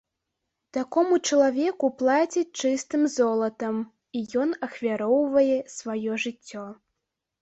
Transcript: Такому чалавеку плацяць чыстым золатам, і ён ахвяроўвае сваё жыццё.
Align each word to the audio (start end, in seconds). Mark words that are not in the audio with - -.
Такому 0.77 1.17
чалавеку 1.29 1.89
плацяць 1.99 2.55
чыстым 2.63 3.05
золатам, 3.17 3.75
і 4.21 4.25
ён 4.45 4.49
ахвяроўвае 4.69 5.57
сваё 5.79 6.11
жыццё. 6.25 6.69